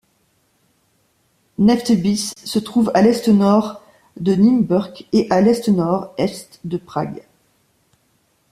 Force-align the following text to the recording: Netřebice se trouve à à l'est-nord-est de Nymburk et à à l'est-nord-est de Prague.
Netřebice 1.59 2.33
se 2.43 2.57
trouve 2.59 2.89
à 2.95 2.97
à 2.97 3.01
l'est-nord-est 3.03 3.81
de 4.23 4.33
Nymburk 4.33 5.05
et 5.13 5.27
à 5.29 5.35
à 5.35 5.41
l'est-nord-est 5.41 6.59
de 6.63 6.77
Prague. 6.77 7.21